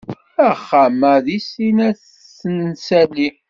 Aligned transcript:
Axxam-a 0.49 1.13
deg 1.25 1.41
sin 1.49 1.77
ad 1.87 1.95
t-nsali. 2.39 3.27